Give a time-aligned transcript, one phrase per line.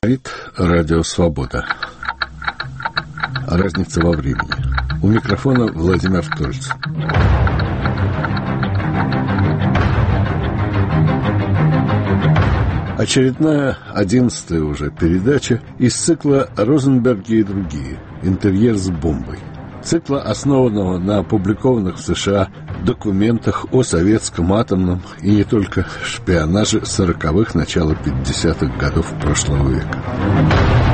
[0.00, 1.66] Говорит Радио Свобода.
[3.48, 4.54] Разница во времени.
[5.02, 6.68] У микрофона Владимир Тольц.
[12.96, 17.98] Очередная, одиннадцатая уже передача из цикла «Розенберги и другие.
[18.22, 19.40] Интерьер с бомбой».
[19.82, 22.48] Цикла, основанного на опубликованных в США
[22.84, 30.87] документах о советском атомном и не только шпионаже сороковых начала 50-х годов прошлого века.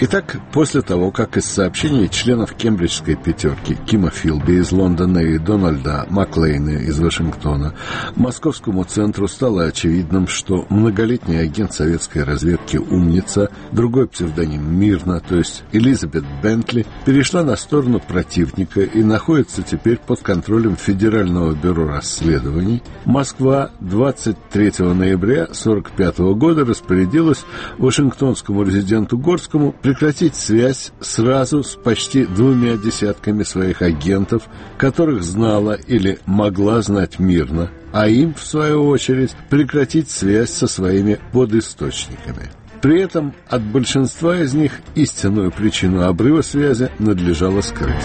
[0.00, 6.06] Итак, после того, как из сообщений членов кембриджской пятерки Кима Филби из Лондона и Дональда
[6.08, 7.74] Маклейна из Вашингтона
[8.14, 15.64] московскому центру стало очевидным, что многолетний агент советской разведки «Умница», другой псевдоним «Мирно», то есть
[15.72, 23.72] Элизабет Бентли, перешла на сторону противника и находится теперь под контролем Федерального бюро расследований, Москва
[23.80, 27.44] 23 ноября 1945 года распорядилась
[27.78, 34.42] Вашингтонскому резиденту Горскому прекратить связь сразу с почти двумя десятками своих агентов,
[34.76, 41.18] которых знала или могла знать мирно, а им, в свою очередь, прекратить связь со своими
[41.32, 42.50] подисточниками.
[42.82, 47.96] При этом от большинства из них истинную причину обрыва связи надлежало скрыть.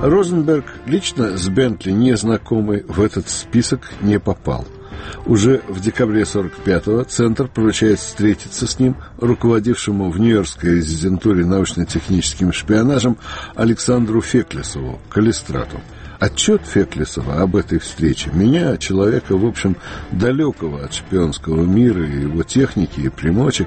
[0.00, 4.64] Розенберг, лично с Бентли незнакомый, в этот список не попал–
[5.26, 13.18] уже в декабре 45-го Центр поручает встретиться с ним, руководившему в Нью-Йоркской резидентуре научно-техническим шпионажем
[13.54, 15.80] Александру Феклесову, Калистрату.
[16.20, 19.76] Отчет Феклисова об этой встрече меня, человека, в общем,
[20.12, 23.66] далекого от шпионского мира и его техники и примочек,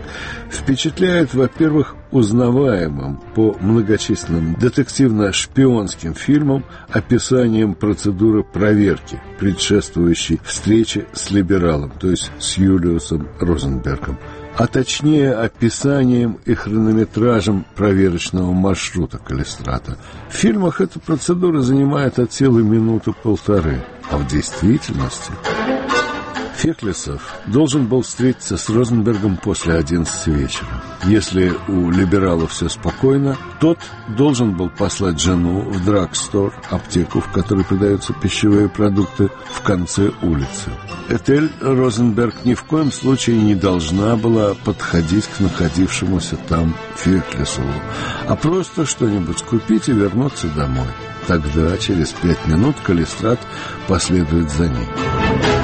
[0.52, 12.12] впечатляет, во-первых, узнаваемым по многочисленным детективно-шпионским фильмам описанием процедуры проверки, предшествующей встрече с либералом, то
[12.12, 14.20] есть с Юлиусом Розенбергом
[14.58, 19.98] а точнее описанием и хронометражем проверочного маршрута Калистрата.
[20.30, 25.32] В фильмах эта процедура занимает от силы минуту-полторы, а в действительности...
[26.64, 30.82] Феклисов должен был встретиться с Розенбергом после 11 вечера.
[31.04, 37.66] Если у либерала все спокойно, тот должен был послать жену в драгстор, аптеку, в которой
[37.66, 40.72] продаются пищевые продукты, в конце улицы.
[41.10, 47.74] Этель Розенберг ни в коем случае не должна была подходить к находившемуся там Феклисову,
[48.26, 50.88] а просто что-нибудь купить и вернуться домой.
[51.28, 53.40] Тогда, через пять минут, Калистрат
[53.90, 54.88] последует за ней.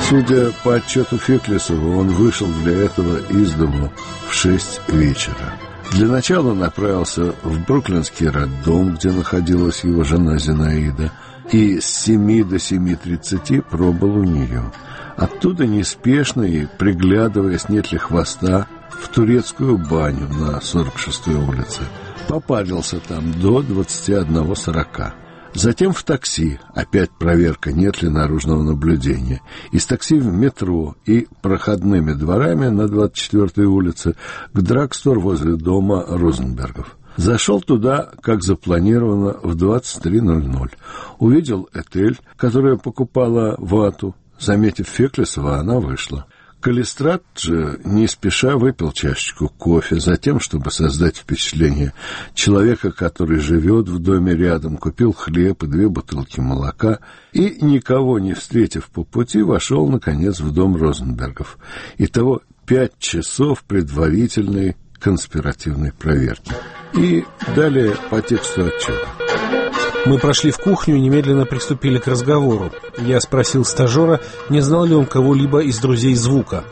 [0.09, 3.93] Судя по отчету Феклисова, он вышел для этого из дому
[4.27, 5.53] в шесть вечера.
[5.91, 11.11] Для начала направился в Бруклинский роддом, где находилась его жена Зинаида,
[11.51, 14.71] и с семи до семи тридцати пробыл у нее.
[15.15, 21.81] Оттуда неспешно и, приглядываясь, нет ли хвоста, в турецкую баню на 46-й улице.
[22.27, 25.11] Попарился там до 21.40.
[25.53, 29.41] Затем в такси, опять проверка, нет ли наружного наблюдения.
[29.71, 34.15] Из такси в метро и проходными дворами на 24-й улице
[34.53, 36.97] к драгстор возле дома Розенбергов.
[37.17, 40.71] Зашел туда, как запланировано, в 23.00.
[41.17, 44.15] Увидел Этель, которая покупала вату.
[44.39, 46.27] Заметив Феклисова, она вышла.
[46.61, 51.93] Калистрат же не спеша выпил чашечку кофе, затем, чтобы создать впечатление
[52.33, 56.99] человека, который живет в доме рядом, купил хлеб и две бутылки молока
[57.31, 61.57] и, никого не встретив по пути, вошел, наконец, в дом Розенбергов.
[61.97, 66.53] Итого пять часов предварительной конспиративной проверки.
[66.93, 67.23] И
[67.55, 69.58] далее по тексту отчета.
[70.05, 72.71] Мы прошли в кухню и немедленно приступили к разговору.
[72.97, 76.63] Я спросил стажера, не знал ли он кого-либо из друзей звука.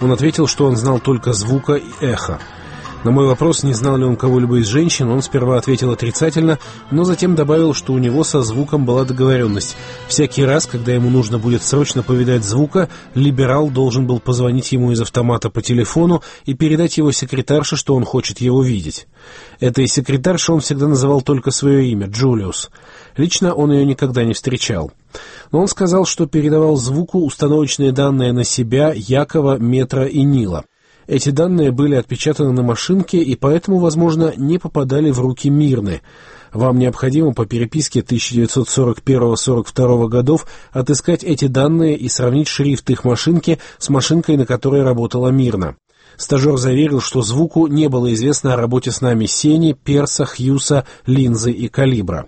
[0.00, 2.38] Он ответил, что он знал только звука и эхо.
[3.04, 6.60] На мой вопрос, не знал ли он кого-либо из женщин, он сперва ответил отрицательно,
[6.92, 9.76] но затем добавил, что у него со звуком была договоренность.
[10.06, 15.00] Всякий раз, когда ему нужно будет срочно повидать звука, либерал должен был позвонить ему из
[15.00, 19.08] автомата по телефону и передать его секретарше, что он хочет его видеть.
[19.58, 22.70] Этой секретарше он всегда называл только свое имя— Джулиус.
[23.16, 24.92] Лично он ее никогда не встречал.
[25.50, 30.64] Но он сказал, что передавал звуку установочные данные на себя, Якова, Метра и Нила.
[31.12, 36.00] Эти данные были отпечатаны на машинке и поэтому, возможно, не попадали в руки Мирны.
[36.54, 43.90] Вам необходимо по переписке 1941-42 годов отыскать эти данные и сравнить шрифт их машинки с
[43.90, 45.76] машинкой, на которой работала Мирна.
[46.16, 51.52] Стажер заверил, что звуку не было известно о работе с нами Сени, Перса, Хьюса, Линзы
[51.52, 52.26] и Калибра.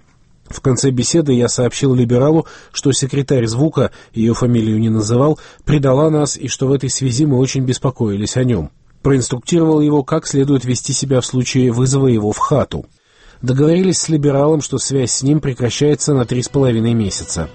[0.49, 6.37] В конце беседы я сообщил либералу, что секретарь звука, ее фамилию не называл, предала нас
[6.37, 8.71] и что в этой связи мы очень беспокоились о нем.
[9.03, 12.87] Проинструктировал его, как следует вести себя в случае вызова его в хату.
[13.43, 17.51] Договорились с либералом, что связь с ним прекращается на три с половиной месяца.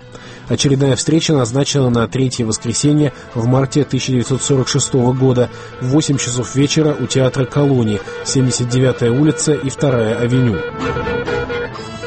[0.47, 5.49] Очередная встреча назначена на третье воскресенье в марте 1946 года
[5.81, 10.57] в 8 часов вечера у театра «Колонии», 79-я улица и 2-я авеню.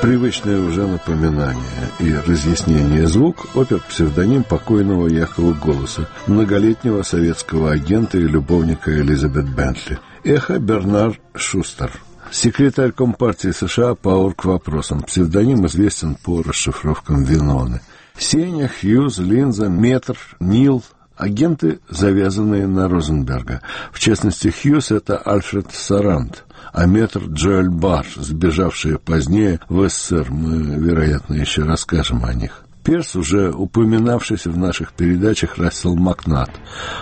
[0.02, 1.62] Привычное уже напоминание
[2.00, 10.00] и разъяснение звук опер-псевдоним покойного Якова Голоса, многолетнего советского агента и любовника Элизабет Бентли.
[10.25, 11.93] Эхо Бернар Шустер.
[12.32, 15.02] Секретарь Компартии США по орг-вопросам.
[15.02, 17.81] Псевдоним известен по расшифровкам Виноны.
[18.19, 20.82] Сеня, Хьюз, Линза, Метр, Нил–
[21.22, 23.62] агенты, завязанные на Розенберга.
[23.92, 30.28] В частности, Хьюз– это Альфред Сарант– а метр Джоэль Бар, сбежавшие позднее в СССР.
[30.30, 32.64] Мы, вероятно, еще расскажем о них.
[32.82, 36.50] Перс, уже упоминавшийся в наших передачах Рассел Макнат,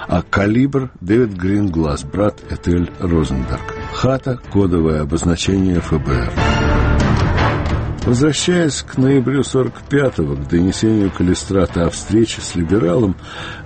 [0.09, 3.63] а Калибр— Дэвид Гринглас, брат Этель Розенберг.
[3.95, 6.80] Хата— кодовое обозначение ФБР.
[8.05, 13.15] Возвращаясь к ноябрю 45-го, к донесению Калистрата о встрече с либералом,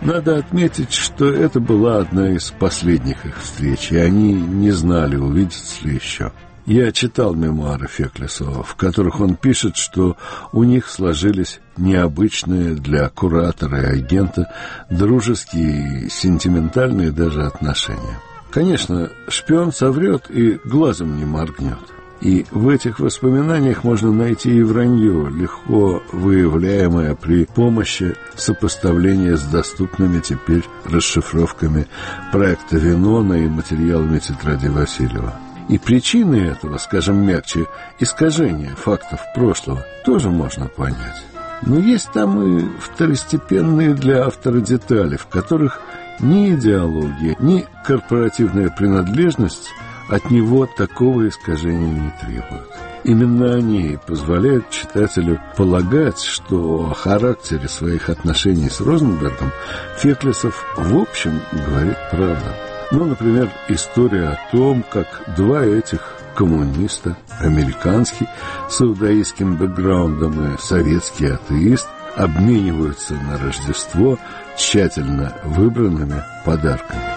[0.03, 5.87] надо отметить, что это была одна из последних их встреч, и они не знали, увидятся
[5.87, 6.33] ли еще.
[6.67, 10.17] Я читал мемуары Феклесова, в которых он пишет, что
[10.53, 14.53] у них сложились необычные для куратора и агента
[14.91, 18.19] дружеские и сентиментальные даже отношения.
[18.51, 21.94] Конечно, шпион соврет и глазом не моргнет.
[22.25, 30.21] И в этих воспоминаниях можно найти и вранье, легко выявляемое при помощи сопоставления с доступными
[30.21, 31.87] теперь расшифровками
[32.33, 35.35] проекта Винона и материалами тетради Васильева.
[35.69, 37.67] И причины этого, скажем мягче,
[37.99, 41.23] искажения фактов прошлого тоже можно понять.
[41.61, 45.79] Но есть там и второстепенные для автора детали, в которых
[46.21, 49.69] ни идеология, ни корпоративная принадлежность
[50.09, 52.71] от него такого искажения не требуют.
[53.05, 59.53] Именно они позволяют читателю полагать, что о характере своих отношений с Розенбергом
[59.99, 62.51] Феклесов в общем говорит правду.
[62.93, 66.01] Ну, например, история о том, как два этих
[66.35, 68.27] коммуниста, американский
[68.69, 74.19] с иудаистским бэкграундом и советский атеист, обмениваются на Рождество
[74.57, 77.14] тщательно выбранными подарками.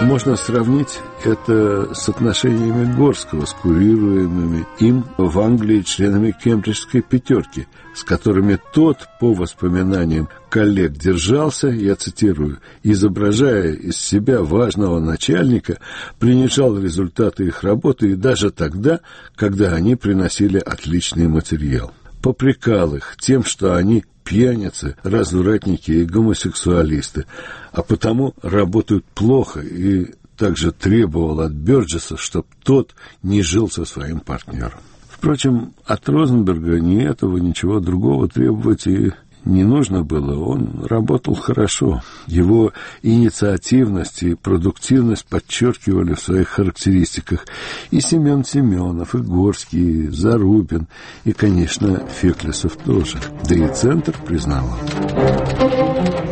[0.00, 8.04] Можно сравнить это с отношениями Горского с курируемыми им в Англии членами кембриджской пятерки, с
[8.04, 15.78] которыми тот, по воспоминаниям коллег, держался, я цитирую, изображая из себя важного начальника,
[16.20, 19.00] принижал результаты их работы и даже тогда,
[19.34, 21.92] когда они приносили отличный материал
[22.22, 27.24] попрекал их тем, что они пьяницы, развратники и гомосексуалисты,
[27.72, 34.20] а потому работают плохо и также требовал от Бёрджеса, чтобы тот не жил со своим
[34.20, 34.80] партнером.
[35.08, 39.12] Впрочем, от Розенберга ни этого, ничего другого требовать и
[39.44, 42.02] не нужно было, он работал хорошо.
[42.26, 47.46] Его инициативность и продуктивность подчеркивали в своих характеристиках
[47.90, 50.86] и Семен Семенов, и Горский, и Зарубин,
[51.24, 53.18] и, конечно, Феклесов тоже.
[53.48, 54.78] Да и Центр признавал.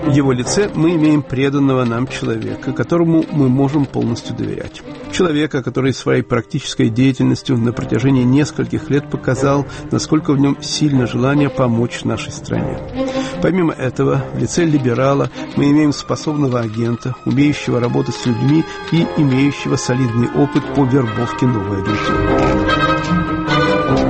[0.07, 4.83] В его лице мы имеем преданного нам человека, которому мы можем полностью доверять.
[5.13, 11.49] Человека, который своей практической деятельностью на протяжении нескольких лет показал, насколько в нем сильно желание
[11.49, 12.79] помочь нашей стране.
[13.43, 19.77] Помимо этого, в лице либерала мы имеем способного агента, умеющего работать с людьми и имеющего
[19.77, 22.67] солидный опыт по вербовке новой агентуры.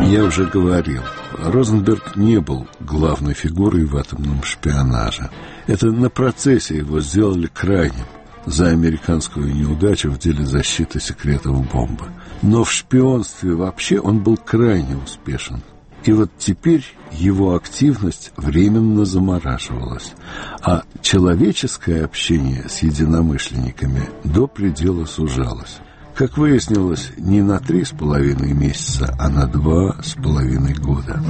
[0.06, 1.02] Я уже говорил,
[1.38, 5.30] Розенберг не был главной фигурой в атомном шпионаже.
[5.66, 8.06] Это на процессе его сделали крайним
[8.46, 12.06] за американскую неудачу в деле защиты секретов бомбы.
[12.42, 15.62] Но в шпионстве вообще он был крайне успешен.
[16.04, 20.14] И вот теперь его активность временно замораживалась,
[20.62, 25.78] а человеческое общение с единомышленниками до предела сужалось.
[26.14, 31.20] Как выяснилось, не на три с половиной месяца, а на два с половиной года.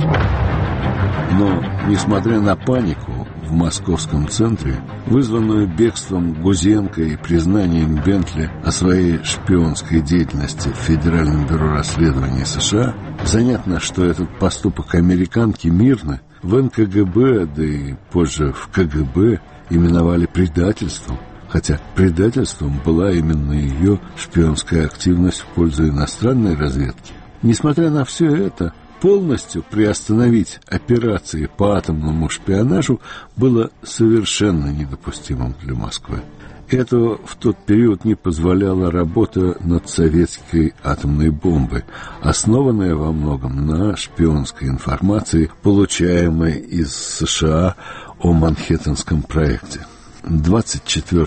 [1.32, 3.15] Но, несмотря на панику
[3.46, 11.46] в московском центре, вызванную бегством Гузенко и признанием Бентли о своей шпионской деятельности в Федеральном
[11.46, 18.68] бюро расследований США, занятно, что этот поступок американки мирно в НКГБ, да и позже в
[18.68, 27.12] КГБ именовали предательством, хотя предательством была именно ее шпионская активность в пользу иностранной разведки.
[27.42, 33.00] Несмотря на все это, полностью приостановить операции по атомному шпионажу
[33.36, 36.22] было совершенно недопустимым для Москвы.
[36.68, 41.84] Этого в тот период не позволяла работа над советской атомной бомбой,
[42.20, 47.76] основанная во многом на шпионской информации, получаемой из США
[48.18, 49.86] о Манхэттенском проекте.
[50.24, 51.22] 24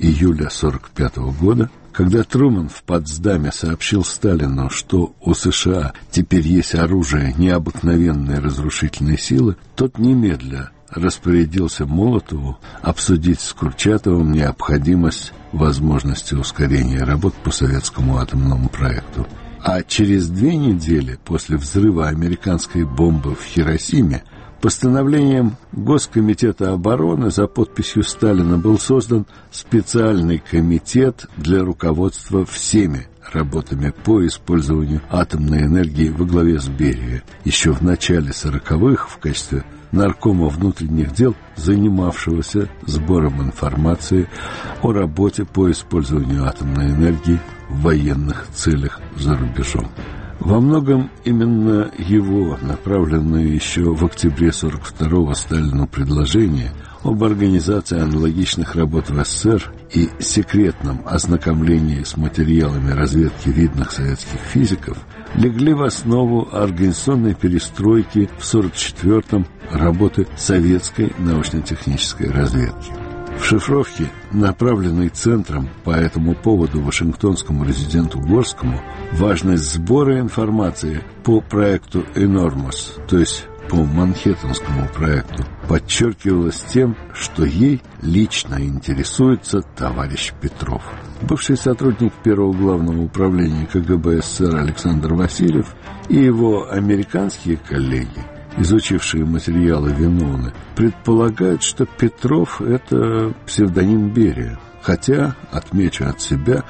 [0.00, 7.34] июля 1945 года когда Труман в Потсдаме сообщил Сталину, что у США теперь есть оружие
[7.36, 17.50] необыкновенной разрушительной силы, тот немедля распорядился Молотову обсудить с Курчатовым необходимость возможности ускорения работ по
[17.50, 19.26] советскому атомному проекту.
[19.62, 24.24] А через две недели после взрыва американской бомбы в Хиросиме
[24.60, 34.26] Постановлением Госкомитета обороны за подписью Сталина был создан специальный комитет для руководства всеми работами по
[34.26, 37.22] использованию атомной энергии во главе с Берия.
[37.44, 44.28] Еще в начале 40-х в качестве наркома внутренних дел, занимавшегося сбором информации
[44.82, 47.40] о работе по использованию атомной энергии
[47.70, 49.90] в военных целях за рубежом.
[50.40, 56.72] Во многом именно его, направленное еще в октябре 42-го Сталину предложение
[57.04, 64.98] об организации аналогичных работ в СССР и секретном ознакомлении с материалами разведки видных советских физиков
[65.34, 73.09] легли в основу организационной перестройки в 44-м работы советской научно-технической разведки.
[73.40, 78.80] В шифровке, направленной Центром по этому поводу Вашингтонскому резиденту Горскому,
[79.12, 87.82] важность сбора информации по проекту «Энормос», то есть по Манхэттенскому проекту, подчеркивалась тем, что ей
[88.02, 90.82] лично интересуется товарищ Петров.
[91.22, 95.74] Бывший сотрудник первого главного управления КГБ СССР Александр Васильев
[96.08, 98.22] и его американские коллеги
[98.56, 104.58] изучившие материалы Виноны, предполагают, что Петров– это псевдоним Берия.
[104.82, 106.64] Хотя, отмечу от себя,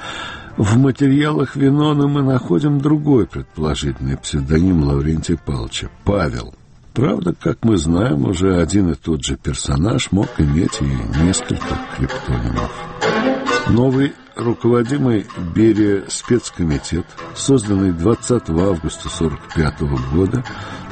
[0.57, 6.53] в материалах Виноны мы находим другой предположительный псевдоним Лаврентия Павловича– Павел.
[6.93, 12.71] Правда, как мы знаем, уже один и тот же персонаж мог иметь и несколько криптонимов.
[13.69, 17.05] Новый руководимый Берия спецкомитет,
[17.35, 19.81] созданный 20 августа 1945
[20.13, 20.43] года,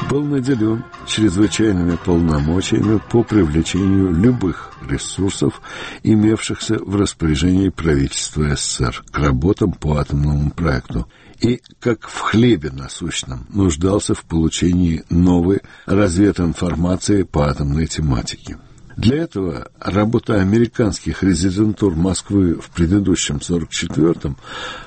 [0.09, 5.61] был наделен чрезвычайными полномочиями по привлечению любых ресурсов,
[6.03, 11.07] имевшихся в распоряжении правительства СССР к работам по атомному проекту,
[11.39, 18.57] и, как в хлебе насущном, нуждался в получении новой развединформации по атомной тематике.
[18.99, 24.35] Для этого работа американских резидентур Москвы в предыдущем 44-м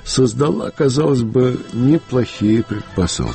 [0.04, 3.32] создала, казалось бы, неплохие предпосылки.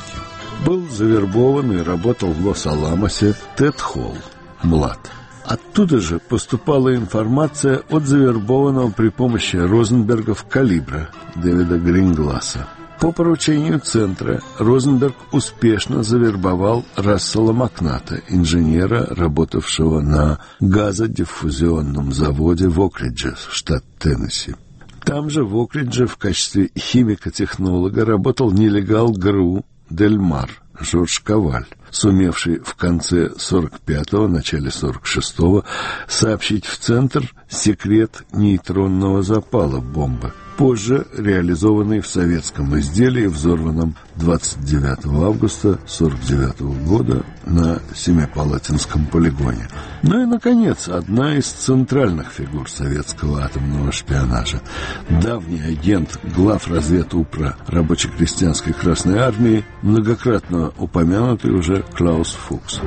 [0.64, 4.16] Был завербован и работал в Лос-Аламосе Тед Холл,
[4.62, 5.00] млад.
[5.44, 12.68] Оттуда же поступала информация от завербованного при помощи Розенбергов калибра Дэвида Грингласа.
[13.00, 23.36] По поручению Центра Розенберг успешно завербовал Рассела Макната, инженера, работавшего на газодиффузионном заводе в Окридже,
[23.50, 24.56] штат Теннесси.
[25.04, 30.50] Там же в Окридже в качестве химико-технолога работал нелегал ГРУ Дельмар
[30.80, 35.64] Жорж Коваль, сумевший в конце 45-го, начале 46-го
[36.08, 45.78] сообщить в Центр секрет нейтронного запала бомбы– позже реализованный в советском изделии, взорванном 29 августа
[45.86, 49.68] 1949 года на Семипалатинском полигоне.
[50.02, 54.60] Ну и, наконец, одна из центральных фигур советского атомного шпионажа.
[55.08, 62.80] Давний агент глав разведупра рабоче-крестьянской Красной Армии, многократно упомянутый уже Клаус Фукс.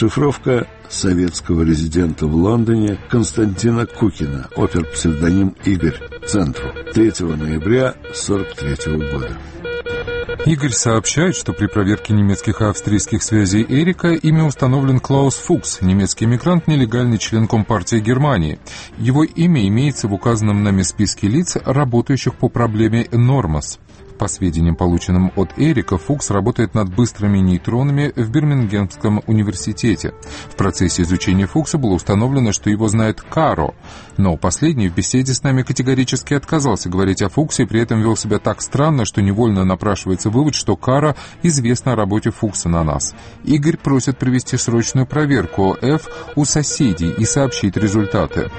[0.00, 9.36] Шифровка советского резидента в Лондоне Константина Кукина, опер-псевдоним Игорь, Центру, 3 ноября 1943 года.
[10.46, 16.24] Игорь сообщает, что при проверке немецких и австрийских связей Эрика ими установлен Клаус Фукс, немецкий
[16.24, 18.58] мигрант, нелегальный член Компартии Германии.
[18.96, 23.78] Его имя имеется в указанном нами списке лиц, работающих по проблеме Нормас.
[24.20, 30.12] По сведениям, полученным от Эрика, Фукс работает над быстрыми нейтронами в Бирмингемском университете.
[30.50, 33.72] В процессе изучения Фукса было установлено, что его знает Каро,
[34.18, 38.38] но последний в беседе с нами категорически отказался говорить о Фуксе при этом вел себя
[38.38, 43.14] так странно, что невольно напрашивается вывод, что Каро известно о работе Фукса на нас.
[43.44, 48.50] Игорь просит провести срочную проверку F у соседей и сообщить результаты.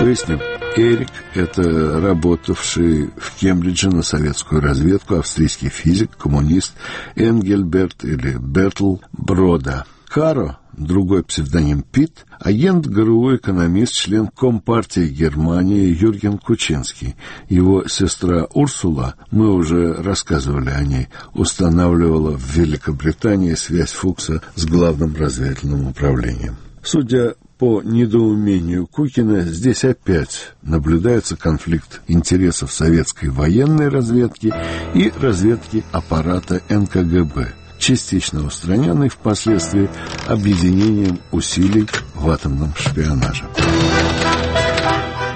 [0.00, 0.40] Поясню.
[0.76, 6.72] Эрик– это работавший в Кембридже на советскую разведку австрийский физик, коммунист
[7.14, 9.84] Энгельберт или Бертл Брода.
[10.08, 17.16] Каро другой псевдоним Пит, агент ГРУ, экономист, член Компартии Германии Юрген Кучинский.
[17.50, 25.14] Его сестра Урсула, мы уже рассказывали о ней, устанавливала в Великобритании связь Фукса с главным
[25.16, 26.56] разведывательным управлением.
[26.82, 34.52] Судя по недоумению Кукина, здесь опять наблюдается конфликт интересов советской военной разведки
[34.94, 39.88] и разведки аппарата НКГБ, частично устраненный впоследствии
[40.26, 43.44] объединением усилий в атомном шпионаже.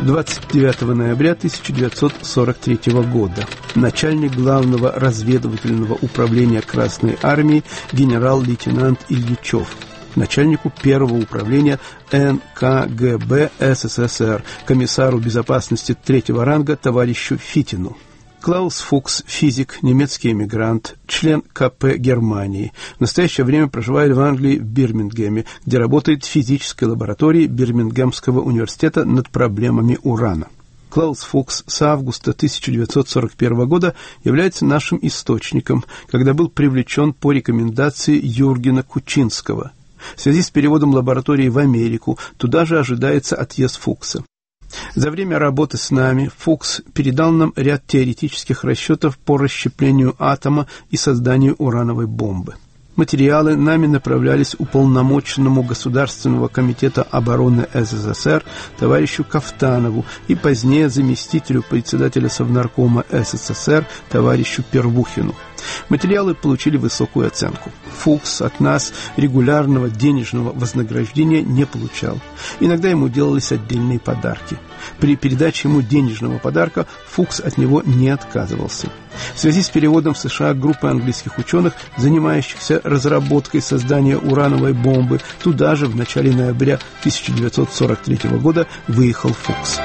[0.00, 9.68] 29 ноября 1943 года начальник главного разведывательного управления Красной Армии генерал-лейтенант Ильичев
[10.16, 11.78] начальнику первого управления
[12.10, 17.96] НКГБ СССР, комиссару безопасности третьего ранга товарищу Фитину.
[18.40, 22.72] Клаус Фукс, физик, немецкий эмигрант, член КП Германии.
[22.96, 29.04] В настоящее время проживает в Англии в Бирмингеме, где работает в физической лаборатории Бирмингемского университета
[29.04, 30.46] над проблемами урана.
[30.90, 38.82] Клаус Фукс с августа 1941 года является нашим источником, когда был привлечен по рекомендации Юргена
[38.82, 39.72] Кучинского.
[40.16, 44.24] В связи с переводом лаборатории в Америку туда же ожидается отъезд Фукса.
[44.94, 50.96] За время работы с нами Фукс передал нам ряд теоретических расчетов по расщеплению атома и
[50.96, 52.54] созданию урановой бомбы.
[52.96, 58.42] Материалы нами направлялись уполномоченному Государственного комитета обороны СССР
[58.78, 65.34] товарищу Кафтанову и позднее заместителю председателя Совнаркома СССР товарищу Первухину.
[65.88, 67.70] Материалы получили высокую оценку.
[67.98, 72.18] Фукс от нас регулярного денежного вознаграждения не получал.
[72.60, 74.58] Иногда ему делались отдельные подарки.
[74.98, 78.88] При передаче ему денежного подарка Фукс от него не отказывался.
[79.34, 85.74] В связи с переводом в США группы английских ученых, занимающихся разработкой создания урановой бомбы, туда
[85.76, 89.80] же в начале ноября 1943 года выехал Фукс.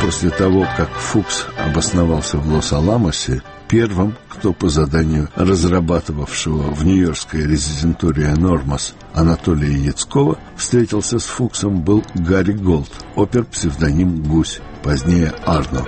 [0.00, 8.32] После того, как Фукс обосновался в Лос-Аламосе, Первым, кто по заданию разрабатывавшего в Нью-Йоркской резидентуре
[8.34, 15.84] Энормоз Анатолия Яцкова встретился с Фуксом был Гарри Голд, опер-псевдоним Гусь, позднее Арно.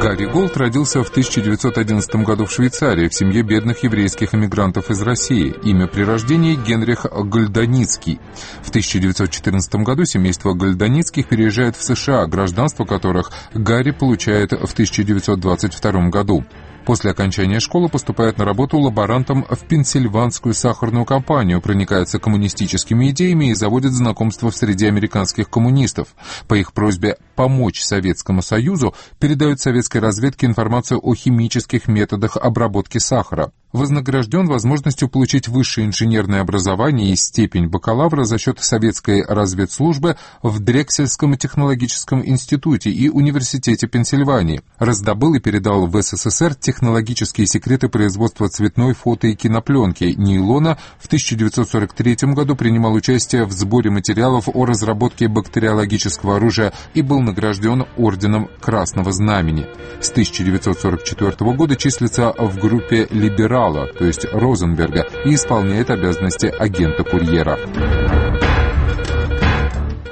[0.00, 5.54] Гарри Голд родился в 1911 году в Швейцарии в семье бедных еврейских эмигрантов из России.
[5.64, 8.18] Имя при рождении Генрих Голодницкий.
[8.62, 16.44] В 1914 году семейство Гольданицких переезжает в США, гражданство которых Гарри получает в 1922 году.
[16.84, 23.54] После окончания школы поступает на работу лаборантом в Пенсильванскую сахарную компанию, проникается коммунистическими идеями и
[23.54, 26.08] заводит знакомство в среде американских коммунистов.
[26.48, 33.52] По их просьбе помочь Советскому Союзу передают советской разведке информацию о химических методах обработки сахара
[33.72, 41.36] вознагражден возможностью получить высшее инженерное образование и степень бакалавра за счет советской разведслужбы в Дрексельском
[41.36, 44.62] технологическом институте и Университете Пенсильвании.
[44.78, 50.78] Раздобыл и передал в СССР технологические секреты производства цветной фото и кинопленки нейлона.
[50.98, 57.86] В 1943 году принимал участие в сборе материалов о разработке бактериологического оружия и был награжден
[57.96, 59.66] Орденом Красного Знамени.
[60.00, 67.58] С 1944 года числится в группе «Либерал» генерала, то есть Розенберга, и исполняет обязанности агента-курьера.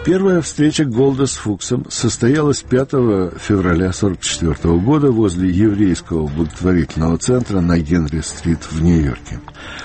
[0.05, 2.91] Первая встреча Голда с Фуксом состоялась 5
[3.39, 9.41] февраля 1944 года возле еврейского благотворительного центра на Генри-стрит в Нью-Йорке.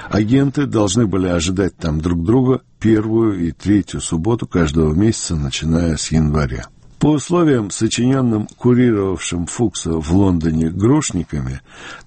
[0.09, 6.09] Агенты должны были ожидать там друг друга первую и третью субботу каждого месяца, начиная с
[6.11, 6.67] января.
[6.99, 11.61] По условиям, сочиненным курировавшим Фукса в Лондоне грушниками,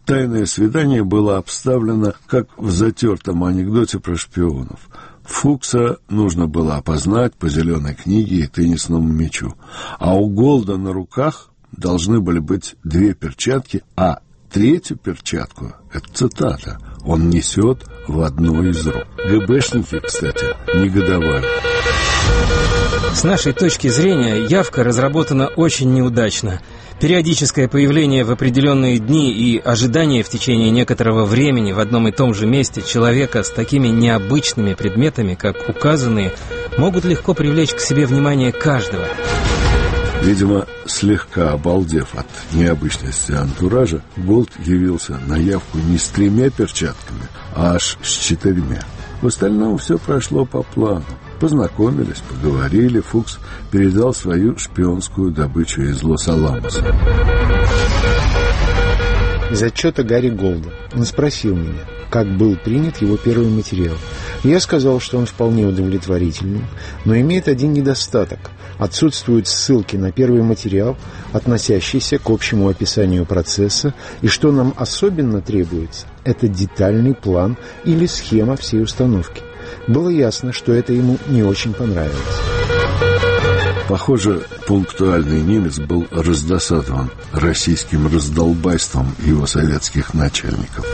[0.05, 4.89] тайное свидание было обставлено как в затертом анекдоте про шпионов.
[5.25, 9.55] Фукса нужно было опознать по зеленой книге и теннисному мячу,
[9.99, 14.21] а у Голда на руках должны были быть две перчатки, а
[14.51, 19.05] третью перчатку, это цитата, он несет в одну из рук.
[19.17, 21.45] ГБшники, кстати, негодовали.
[23.15, 26.61] С нашей точки зрения, явка разработана очень неудачно.
[27.01, 32.35] Периодическое появление в определенные дни и ожидание в течение некоторого времени в одном и том
[32.35, 36.33] же месте человека с такими необычными предметами, как указанные,
[36.77, 39.05] могут легко привлечь к себе внимание каждого.
[40.23, 47.23] Видимо, слегка обалдев от необычности антуража, Болт явился на явку не с тремя перчатками,
[47.55, 48.83] а аж с четырьмя.
[49.23, 51.05] В остальном все прошло по плану.
[51.41, 53.39] Познакомились, поговорили, Фукс
[53.71, 56.85] передал свою шпионскую добычу из Лос-Аламоса.
[59.51, 61.81] Из отчета Гарри Голда он спросил меня,
[62.11, 63.97] как был принят его первый материал.
[64.45, 66.65] Я сказал, что он вполне удовлетворительный,
[67.07, 68.51] но имеет один недостаток.
[68.77, 70.97] Отсутствуют ссылки на первый материал,
[71.33, 78.57] относящийся к общему описанию процесса, и что нам особенно требуется, это детальный план или схема
[78.57, 79.43] всей установки.
[79.89, 82.78] Было ясно, что это ему не очень понравилось.
[83.89, 90.87] Похоже, пунктуальный немец был раздосадован российским раздолбайством его советских начальников.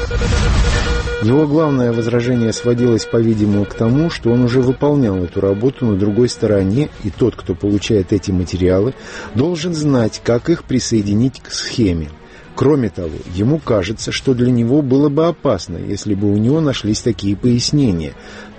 [1.24, 6.28] Его главное возражение сводилось, по-видимому, к тому, что он уже выполнял эту работу на другой
[6.28, 8.94] стороне, и тот, кто получает эти материалы,
[9.34, 12.10] должен знать, как их присоединить к схеме.
[12.54, 17.00] Кроме того, ему кажется, что для него было бы опасно, если бы у него нашлись
[17.00, 18.12] такие пояснения,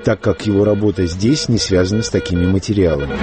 [0.04, 3.16] так как его работа здесь не связана с такими материалами.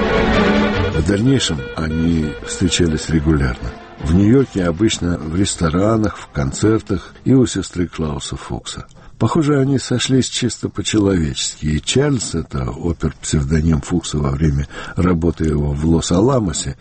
[0.94, 3.70] В дальнейшем они встречались регулярно.
[4.00, 8.87] В Нью-Йорке обычно в ресторанах, в концертах и у сестры Клауса Фокса.
[9.18, 15.87] Похоже, они сошлись чисто по-человечески, и Чарльз, это опер-псевдоним Фукса во время работы его в
[15.87, 16.76] Лос-Аламосе,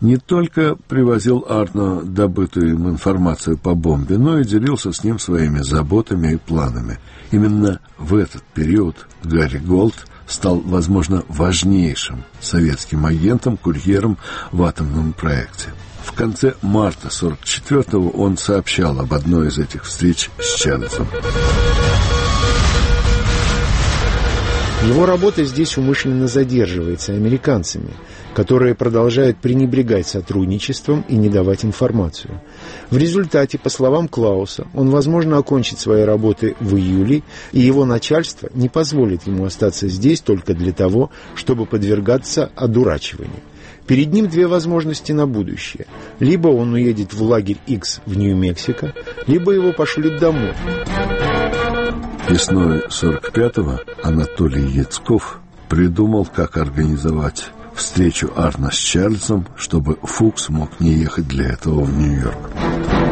[0.00, 5.58] не только привозил Арно добытую им информацию по бомбе, но и делился с ним своими
[5.62, 6.98] заботами и планами.
[7.30, 14.16] Именно в этот период Гарри Голд стал, возможно, важнейшим советским агентом, курьером
[14.52, 15.70] в атомном проекте.
[16.02, 21.06] В конце марта 44-го он сообщал об одной из этих встреч с Чарльзом.
[24.82, 27.90] Его работа здесь умышленно задерживается американцами,
[28.34, 32.40] которые продолжают пренебрегать сотрудничеством и не давать информацию.
[32.88, 38.48] В результате, по словам Клауса, он, возможно, окончит свои работы в июле, и его начальство
[38.54, 43.42] не позволит ему остаться здесь только для того, чтобы подвергаться одурачиванию.
[43.86, 45.86] Перед ним две возможности на будущее.
[46.20, 48.94] Либо он уедет в лагерь X в Нью-Мексико,
[49.26, 50.54] либо его пошлют домой.
[52.30, 60.92] Весной 45-го Анатолий Яцков придумал, как организовать встречу Арна с Чарльзом, чтобы Фукс мог не
[60.92, 63.09] ехать для этого в Нью-Йорк.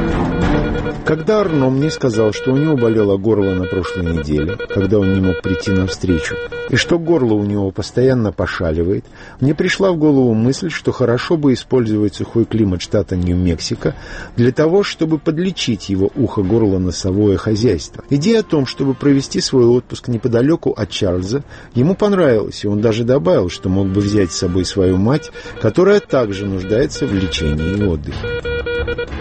[1.09, 5.21] Когда Арно мне сказал, что у него болело горло на прошлой неделе, когда он не
[5.21, 6.37] мог прийти на встречу,
[6.69, 9.07] и что горло у него постоянно пошаливает,
[9.41, 13.95] мне пришла в голову мысль, что хорошо бы использовать сухой климат штата Нью-Мексико
[14.37, 18.05] для того, чтобы подлечить его ухо-горло-носовое хозяйство.
[18.11, 21.43] Идея о том, чтобы провести свой отпуск неподалеку от Чарльза,
[21.75, 26.01] ему понравилась, и он даже добавил, что мог бы взять с собой свою мать, которая
[26.01, 28.48] также нуждается в лечении и отдыхе.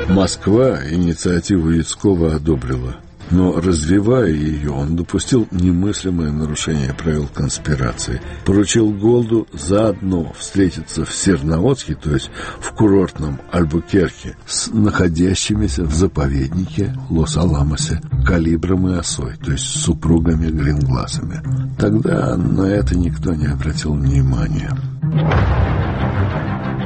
[0.10, 2.98] Москва инициативу Яцкова одобрила.
[3.30, 8.22] Но, развивая ее, он допустил немыслимое нарушение правил конспирации.
[8.46, 16.96] Поручил Голду заодно встретиться в Серноводске, то есть в курортном Альбукерке, с находящимися в заповеднике
[17.10, 21.42] Лос-Аламосе Калибром и Осой, то есть с супругами Грингласами.
[21.78, 24.72] Тогда на это никто не обратил внимания.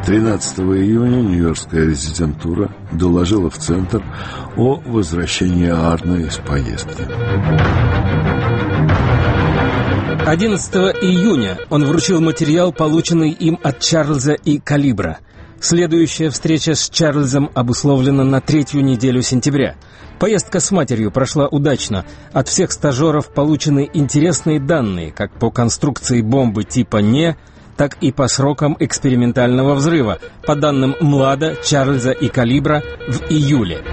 [0.05, 4.03] 13 июня Нью-Йоркская резидентура доложила в Центр
[4.57, 7.03] о возвращении Арна из поездки.
[10.25, 15.19] 11 июня он вручил материал, полученный им от Чарльза и Калибра.
[15.59, 19.75] Следующая встреча с Чарльзом обусловлена на третью неделю сентября.
[20.19, 22.05] Поездка с матерью прошла удачно.
[22.33, 27.37] От всех стажеров получены интересные данные, как по конструкции бомбы типа «Не»,
[27.77, 33.83] так и по срокам экспериментального взрыва, по данным Млада, Чарльза и Калибра, в июле.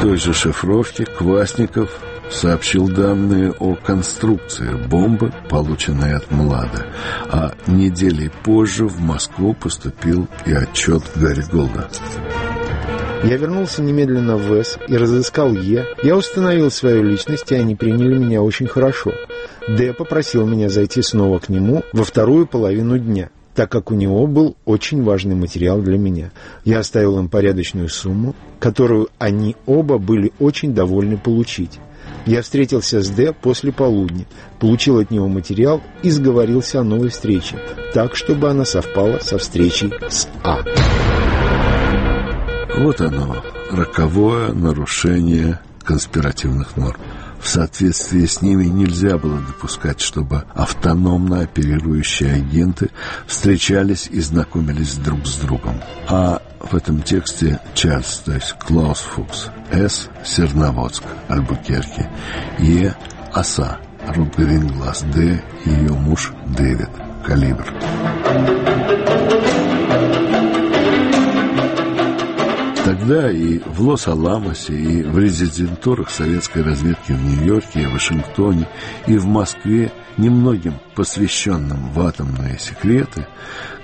[0.00, 1.90] той же шифровке Квасников
[2.30, 6.86] сообщил данные о конструкции бомбы, полученной от Млада,
[7.30, 11.88] а недели позже в Москву поступил и отчет Гарри Голда.
[13.24, 15.86] Я вернулся немедленно в ВЭС и разыскал Е.
[16.02, 19.12] Я установил свою личность, и они приняли меня очень хорошо.
[19.66, 24.26] Д попросил меня зайти снова к нему во вторую половину дня, так как у него
[24.28, 26.30] был очень важный материал для меня.
[26.64, 31.80] Я оставил им порядочную сумму, которую они оба были очень довольны получить.
[32.24, 34.26] Я встретился с Д после полудня,
[34.60, 37.56] получил от него материал и сговорился о новой встрече,
[37.92, 40.62] так, чтобы она совпала со встречей с А.
[42.78, 47.00] Вот оно, роковое нарушение конспиративных норм.
[47.40, 52.90] В соответствии с ними нельзя было допускать, чтобы автономно оперирующие агенты
[53.26, 55.80] встречались и знакомились друг с другом.
[56.08, 60.08] А в этом тексте Чарльз, то есть Клаус Фукс, С.
[60.24, 62.08] Серноводск, Альбукерки,
[62.58, 62.94] Е.
[63.32, 63.78] Оса,
[64.14, 65.42] Рут Гринглас Д.
[65.64, 66.90] ее муж Дэвид.
[67.26, 68.77] Калибр.
[73.08, 78.68] Тогда и в Лос-Аламосе, и в резидентурах советской разведки в Нью-Йорке, и Вашингтоне,
[79.06, 83.26] и в Москве немногим посвященным в атомные секреты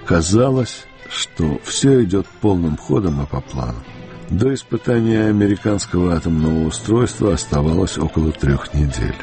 [0.04, 3.82] казалось, что все идет полным ходом и по плану.
[4.28, 9.16] До испытания американского атомного устройства оставалось около трех недель.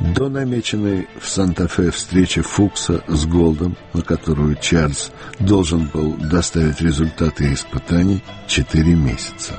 [0.00, 7.52] До намеченной в Санта-Фе встречи Фукса с Голдом, на которую Чарльз должен был доставить результаты
[7.52, 9.54] испытаний, четыре месяца.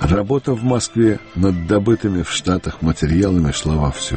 [0.00, 4.16] Работа в Москве над добытыми в Штатах материалами шла вовсю.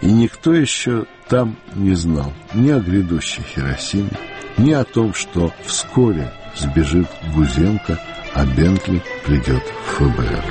[0.00, 4.10] И никто еще там не знал ни о грядущей Хиросиме,
[4.56, 8.00] ни о том, что вскоре сбежит Гузенко,
[8.34, 10.44] а Бентли придет в ФБР.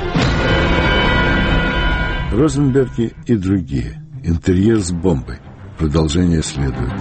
[2.31, 5.37] Розенберги и другие– Интерьер с бомбой.
[5.77, 6.91] Продолжение следует.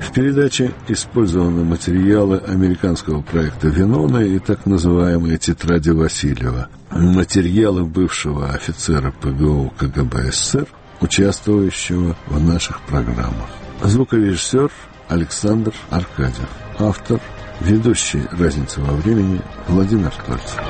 [0.00, 6.68] В передаче использованы материалы американского проекта «Винона» и так называемые «Тетради Васильева».
[6.90, 10.68] Материалы бывшего офицера ПГО КГБ СССР,
[11.00, 13.48] участвующего в наших программах.
[13.82, 14.70] Звукорежиссер
[15.08, 16.48] Александр Аркадьев.
[16.78, 17.20] Автор
[17.60, 20.60] Ведущий разница во времени Владимир Тольцев.